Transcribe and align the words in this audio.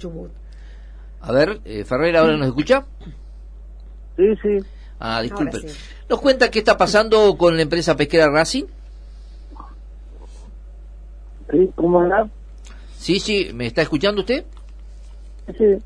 Chubut. 0.00 0.30
A 1.20 1.32
ver, 1.32 1.60
eh, 1.64 1.84
Ferreira, 1.84 2.20
¿ahora 2.20 2.36
nos 2.36 2.48
escucha? 2.48 2.86
Sí, 4.16 4.34
sí. 4.42 4.58
Ah, 4.98 5.20
disculpe. 5.22 5.58
Ahora 5.58 5.68
sí. 5.68 5.78
¿Nos 6.08 6.20
cuenta 6.20 6.50
qué 6.50 6.58
está 6.58 6.76
pasando 6.76 7.36
con 7.36 7.56
la 7.56 7.62
empresa 7.62 7.96
pesquera 7.96 8.28
Racing? 8.28 8.64
Sí, 11.50 11.70
¿cómo 11.74 12.04
era? 12.04 12.28
Sí, 12.96 13.20
sí, 13.20 13.50
¿me 13.54 13.66
está 13.66 13.82
escuchando 13.82 14.22
usted? 14.22 14.44
Sí. 15.56 15.78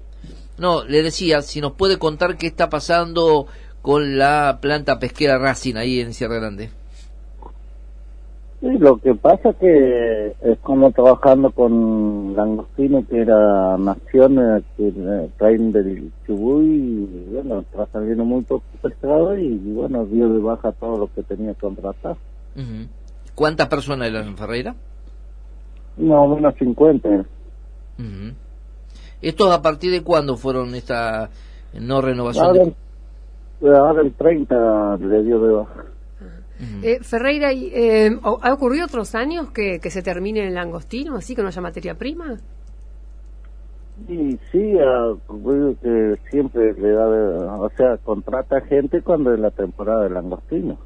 No, 0.58 0.84
le 0.84 1.02
decía, 1.02 1.42
si 1.42 1.60
nos 1.60 1.72
puede 1.72 1.98
contar 1.98 2.36
qué 2.36 2.46
está 2.46 2.68
pasando 2.70 3.46
con 3.82 4.18
la 4.18 4.58
planta 4.60 4.98
pesquera 4.98 5.38
Racing 5.38 5.76
ahí 5.76 6.00
en 6.00 6.14
Sierra 6.14 6.36
Grande. 6.36 6.70
Sí, 8.64 8.78
lo 8.78 8.96
que 8.96 9.14
pasa 9.14 9.52
que 9.52 10.34
es 10.40 10.58
como 10.60 10.90
trabajando 10.90 11.50
con 11.50 12.32
Langostino, 12.34 13.04
que 13.06 13.20
era 13.20 13.76
naciones 13.76 14.62
que 14.78 14.88
eh, 14.88 15.30
traen 15.36 15.70
del 15.70 16.10
Chubut 16.26 16.62
y 16.64 17.26
bueno, 17.30 17.60
está 17.60 17.86
saliendo 17.92 18.24
muy 18.24 18.40
poco 18.44 18.64
pescado 18.80 19.36
y 19.36 19.58
bueno, 19.58 20.06
dio 20.06 20.30
de 20.30 20.38
baja 20.40 20.72
todo 20.72 20.96
lo 20.96 21.08
que 21.12 21.22
tenía 21.24 21.52
contratado. 21.52 22.16
Ujú. 22.56 22.88
¿Cuántas 23.34 23.68
personas 23.68 24.08
eran 24.08 24.28
en 24.28 24.36
Ferreira? 24.38 24.74
No, 25.98 26.24
unos 26.24 26.54
50. 26.54 27.06
Ujú. 27.10 27.24
¿Estos 29.20 29.50
a 29.52 29.60
partir 29.60 29.90
de 29.92 30.02
cuándo 30.02 30.38
fueron 30.38 30.74
esta 30.74 31.28
no 31.78 32.00
renovación? 32.00 32.46
Ahora, 32.46 32.64
de- 33.60 33.76
ahora 33.76 34.00
el 34.00 34.14
30 34.14 34.96
le 35.02 35.22
dio 35.22 35.38
de 35.38 35.52
baja. 35.52 35.84
Eh, 36.82 37.00
Ferreira, 37.02 37.52
y, 37.52 37.70
eh, 37.74 38.16
¿o- 38.22 38.38
¿ha 38.42 38.52
ocurrido 38.52 38.86
otros 38.86 39.14
años 39.14 39.50
que, 39.50 39.80
que 39.80 39.90
se 39.90 40.02
termine 40.02 40.46
el 40.46 40.54
langostino, 40.54 41.16
así 41.16 41.34
que 41.34 41.42
no 41.42 41.48
haya 41.48 41.60
materia 41.60 41.94
prima? 41.94 42.36
Y 44.08 44.38
sí, 44.50 44.78
ha 44.78 45.06
ocurrido 45.08 45.74
que 45.80 46.16
siempre 46.30 46.72
le 46.74 46.90
da, 46.90 47.06
o 47.58 47.70
sea, 47.76 47.96
contrata 47.98 48.60
gente 48.62 49.02
cuando 49.02 49.32
es 49.32 49.40
la 49.40 49.50
temporada 49.50 50.04
de 50.04 50.10
langostino. 50.10 50.78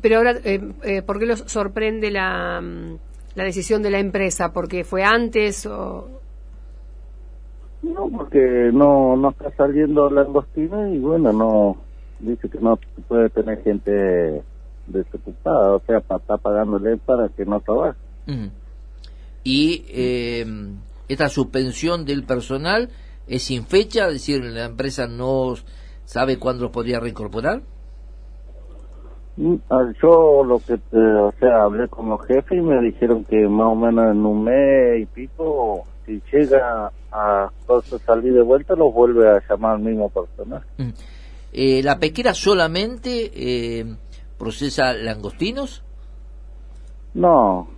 Pero 0.00 0.16
ahora, 0.16 0.34
eh, 0.44 0.60
eh, 0.82 1.02
¿por 1.02 1.18
qué 1.18 1.26
los 1.26 1.40
sorprende 1.40 2.10
la, 2.10 2.60
mm, 2.62 2.96
la 3.34 3.44
decisión 3.44 3.82
de 3.82 3.90
la 3.90 3.98
empresa? 3.98 4.52
¿Porque 4.52 4.84
fue 4.84 5.04
antes 5.04 5.66
o...? 5.66 6.08
No, 7.82 8.08
porque 8.08 8.70
no, 8.72 9.16
no 9.16 9.30
está 9.30 9.50
saliendo 9.56 10.08
langostino 10.10 10.88
y 10.88 10.98
bueno, 10.98 11.32
no, 11.32 11.76
dice 12.18 12.48
que 12.48 12.58
no 12.58 12.78
puede 13.06 13.28
tener 13.28 13.62
gente 13.62 14.42
desocupada, 14.86 15.72
o 15.74 15.82
sea, 15.86 16.00
para 16.00 16.20
estar 16.20 16.38
pagándole 16.38 16.96
para 16.98 17.28
que 17.28 17.44
no 17.44 17.60
trabaje. 17.60 17.98
Y 19.44 19.84
eh, 19.88 20.44
esta 21.08 21.28
suspensión 21.28 22.04
del 22.04 22.24
personal 22.24 22.88
es 23.28 23.44
sin 23.44 23.64
fecha, 23.66 24.06
es 24.08 24.14
decir, 24.14 24.42
la 24.44 24.64
empresa 24.64 25.06
no 25.06 25.54
sabe 26.04 26.38
cuándo 26.38 26.64
los 26.64 26.72
podría 26.72 27.00
reincorporar. 27.00 27.62
Mm, 29.36 29.54
ah, 29.70 29.92
Yo 30.02 30.42
lo 30.44 30.58
que, 30.60 30.78
te- 30.78 30.96
o 30.98 31.32
sea, 31.38 31.62
hablé 31.64 31.88
con 31.88 32.08
los 32.08 32.24
jefes 32.26 32.58
y 32.58 32.60
me 32.62 32.80
dijeron 32.80 33.24
que 33.24 33.46
más 33.48 33.66
o 33.66 33.74
menos 33.74 34.10
en 34.10 34.24
un 34.24 34.44
mes 34.44 35.02
y 35.02 35.06
pico, 35.06 35.84
si 36.06 36.22
llega 36.32 36.90
a 37.12 37.50
salir 38.06 38.32
de 38.32 38.42
vuelta, 38.42 38.74
los 38.74 38.92
vuelve 38.94 39.28
a 39.28 39.42
llamar 39.48 39.74
al 39.76 39.80
mismo 39.80 40.08
personal. 40.10 40.62
Eh, 41.52 41.82
¿La 41.82 41.98
pesquera 41.98 42.34
solamente 42.34 43.30
eh, 43.34 43.86
procesa 44.38 44.92
langostinos? 44.92 45.82
No, 47.14 47.68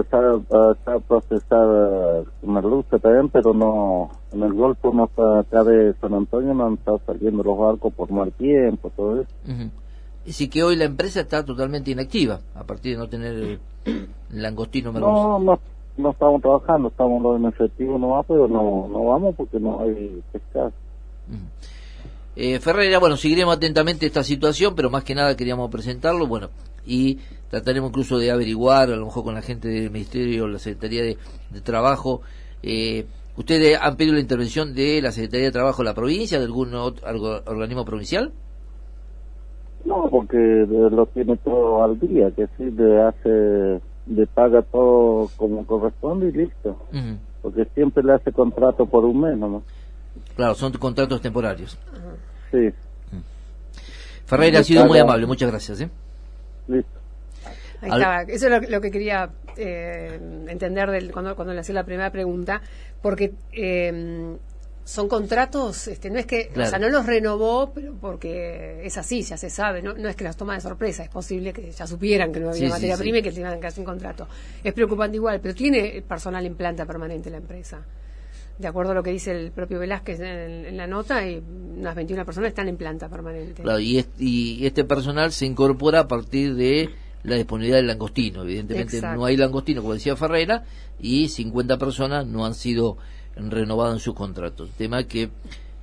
está, 0.00 0.18
ah, 0.50 0.72
está 0.72 0.98
procesada 1.00 2.24
merluza 2.42 2.98
también, 2.98 3.28
pero 3.28 3.52
no, 3.54 4.10
en 4.32 4.42
el 4.42 4.52
Golfo 4.52 4.92
no 4.92 5.04
está, 5.04 5.40
acá 5.40 5.64
de 5.64 5.94
San 6.00 6.14
Antonio 6.14 6.54
no 6.54 6.66
han 6.66 6.74
estado 6.74 7.00
saliendo 7.06 7.42
los 7.42 7.58
barcos 7.58 7.92
por 7.94 8.10
mal 8.10 8.32
tiempo, 8.32 8.90
todo 8.96 9.20
eso. 9.20 9.30
Ujú. 9.44 9.70
Es 10.20 10.26
decir, 10.26 10.50
que 10.50 10.64
hoy 10.64 10.76
la 10.76 10.84
empresa 10.84 11.20
está 11.20 11.44
totalmente 11.44 11.92
inactiva 11.92 12.40
a 12.54 12.64
partir 12.64 12.94
de 12.94 12.98
no 12.98 13.08
tener 13.08 13.60
el 13.84 14.08
langostino 14.30 14.92
merluza. 14.92 15.12
No, 15.12 15.38
no, 15.38 15.60
no 15.96 16.10
estamos 16.10 16.42
trabajando, 16.42 16.88
estamos 16.88 17.22
los 17.22 17.36
en 17.36 17.46
efectivo 17.46 17.96
nomás, 17.96 18.26
pero 18.26 18.48
no, 18.48 18.88
no 18.88 19.04
vamos 19.04 19.34
porque 19.36 19.60
no 19.60 19.80
hay 19.80 20.22
pescado. 20.32 20.72
Eh, 22.36 22.60
Ferreira, 22.60 22.98
bueno, 22.98 23.16
seguiremos 23.16 23.56
atentamente 23.56 24.04
esta 24.06 24.22
situación, 24.22 24.74
pero 24.74 24.90
más 24.90 25.04
que 25.04 25.14
nada 25.14 25.36
queríamos 25.36 25.70
presentarlo, 25.70 26.26
bueno, 26.26 26.50
y 26.86 27.18
trataremos 27.50 27.88
incluso 27.90 28.18
de 28.18 28.30
averiguar, 28.30 28.90
a 28.90 28.96
lo 28.96 29.06
mejor 29.06 29.24
con 29.24 29.34
la 29.34 29.42
gente 29.42 29.68
del 29.68 29.90
Ministerio, 29.90 30.46
la 30.46 30.58
Secretaría 30.58 31.02
de, 31.02 31.16
de 31.50 31.60
Trabajo. 31.62 32.20
Eh, 32.62 33.06
¿Ustedes 33.38 33.78
han 33.80 33.96
pedido 33.96 34.14
la 34.14 34.20
intervención 34.20 34.74
de 34.74 35.00
la 35.02 35.12
Secretaría 35.12 35.46
de 35.46 35.52
Trabajo 35.52 35.82
de 35.82 35.88
la 35.88 35.94
provincia, 35.94 36.38
de 36.38 36.44
algún 36.44 36.74
otro 36.74 37.06
algo- 37.08 37.40
organismo 37.46 37.84
provincial? 37.84 38.32
No, 39.84 40.08
porque 40.10 40.36
eh, 40.36 40.66
lo 40.68 41.06
tiene 41.06 41.36
todo 41.38 41.84
al 41.84 41.98
día, 42.00 42.30
que 42.32 42.46
sí, 42.58 42.64
le 42.70 43.00
hace, 43.02 43.80
le 44.08 44.26
paga 44.26 44.62
todo 44.62 45.30
como 45.36 45.64
corresponde 45.64 46.28
y 46.28 46.32
listo. 46.32 46.76
Porque 47.40 47.66
siempre 47.74 48.02
le 48.02 48.14
hace 48.14 48.32
contrato 48.32 48.86
por 48.86 49.04
un 49.04 49.20
mes 49.20 49.38
nomás. 49.38 49.62
Claro, 50.36 50.54
son 50.54 50.72
contratos 50.74 51.20
temporarios. 51.20 51.78
Sí, 52.52 52.70
Ferreira 54.26 54.60
ha 54.60 54.64
sido 54.64 54.84
muy 54.86 54.98
amable, 54.98 55.26
muchas 55.26 55.50
gracias. 55.50 55.80
¿eh? 55.80 55.90
listo. 56.68 56.90
Ahí 57.80 57.90
Al- 57.90 58.00
estaba. 58.00 58.22
Eso 58.22 58.46
es 58.48 58.50
lo, 58.50 58.60
lo 58.70 58.80
que 58.80 58.90
quería 58.90 59.30
eh, 59.56 60.18
entender 60.48 60.90
del, 60.90 61.12
cuando, 61.12 61.34
cuando 61.36 61.54
le 61.54 61.60
hacía 61.60 61.74
la 61.74 61.84
primera 61.84 62.10
pregunta, 62.10 62.60
porque 63.02 63.34
eh, 63.52 64.36
son 64.84 65.08
contratos, 65.08 65.86
este, 65.88 66.10
no 66.10 66.18
es 66.18 66.26
que, 66.26 66.48
Claro. 66.48 66.66
o 66.66 66.70
sea, 66.70 66.78
no 66.78 66.88
los 66.88 67.06
renovó, 67.06 67.72
pero 67.72 67.94
porque 68.00 68.84
es 68.84 68.96
así, 68.98 69.22
ya 69.22 69.36
se 69.36 69.50
sabe, 69.50 69.82
no, 69.82 69.94
no 69.94 70.08
es 70.08 70.16
que 70.16 70.24
las 70.24 70.36
toma 70.36 70.54
de 70.54 70.60
sorpresa, 70.60 71.02
es 71.04 71.08
posible 71.10 71.52
que 71.52 71.70
ya 71.70 71.86
supieran 71.86 72.32
que 72.32 72.40
no 72.40 72.48
había 72.48 72.66
Sí, 72.66 72.68
materia 72.68 72.96
sí. 72.96 73.02
prima 73.02 73.18
y 73.18 73.22
que 73.22 73.30
tenían 73.32 73.60
que 73.60 73.66
hacer 73.66 73.80
un 73.80 73.86
contrato. 73.86 74.26
Es 74.64 74.72
preocupante 74.72 75.16
igual, 75.16 75.40
pero 75.40 75.54
tiene 75.54 76.02
personal 76.08 76.44
en 76.46 76.54
planta 76.56 76.84
permanente 76.86 77.30
la 77.30 77.36
empresa. 77.38 77.80
De 78.58 78.68
acuerdo 78.68 78.92
a 78.92 78.94
lo 78.94 79.02
que 79.02 79.10
dice 79.10 79.32
el 79.32 79.50
propio 79.52 79.78
Velázquez 79.78 80.18
en, 80.20 80.64
en 80.66 80.76
la 80.78 80.86
nota, 80.86 81.26
y 81.28 81.42
unas 81.76 81.94
21 81.94 82.24
personas 82.24 82.48
están 82.48 82.68
en 82.68 82.76
planta 82.76 83.08
permanente. 83.08 83.62
Claro, 83.62 83.78
y, 83.80 83.98
est- 83.98 84.18
y 84.20 84.64
este 84.66 84.84
personal 84.84 85.30
se 85.32 85.44
incorpora 85.44 86.00
a 86.00 86.08
partir 86.08 86.54
de 86.54 86.88
la 87.22 87.34
disponibilidad 87.36 87.76
del 87.78 87.88
langostino. 87.88 88.42
Evidentemente 88.44 88.96
Exacto. 88.96 89.18
no 89.20 89.26
hay 89.26 89.36
langostino, 89.36 89.82
como 89.82 89.92
decía 89.94 90.16
Ferreira, 90.16 90.64
y 90.98 91.28
50 91.28 91.76
personas 91.76 92.26
no 92.26 92.46
han 92.46 92.54
sido 92.54 92.96
renovadas 93.36 93.94
en 93.94 94.00
sus 94.00 94.14
contratos. 94.14 94.70
Tema 94.78 95.04
que, 95.04 95.28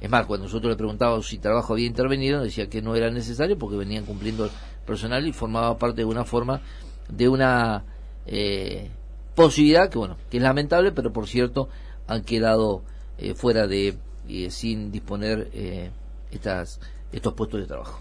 es 0.02 0.10
más, 0.10 0.26
cuando 0.26 0.46
nosotros 0.48 0.72
le 0.72 0.76
preguntábamos 0.78 1.28
si 1.28 1.38
trabajo 1.38 1.74
había 1.74 1.86
intervenido, 1.86 2.42
decía 2.42 2.68
que 2.70 2.82
no 2.82 2.96
era 2.96 3.12
necesario 3.12 3.56
porque 3.58 3.78
venían 3.78 4.06
cumpliendo 4.06 4.46
el 4.46 4.52
personal 4.88 5.28
y 5.28 5.32
formaba 5.34 5.78
parte 5.78 5.98
de 6.02 6.06
una 6.06 6.26
forma 6.26 6.62
de 7.08 7.30
una 7.30 7.84
eh, 8.26 8.90
posibilidad 9.36 9.90
que, 9.90 10.00
bueno, 10.00 10.18
que 10.32 10.38
es 10.38 10.44
lamentable, 10.44 10.92
pero 10.92 11.14
por 11.14 11.28
cierto 11.28 11.70
han 12.08 12.24
quedado 12.24 12.84
eh, 13.18 13.34
fuera 13.36 13.68
de, 13.68 13.98
eh, 14.28 14.50
sin 14.50 14.92
disponer 14.92 15.50
eh, 15.54 15.92
estas, 16.32 16.80
estos 17.12 17.34
puestos 17.34 17.60
de 17.60 17.68
trabajo. 17.68 18.00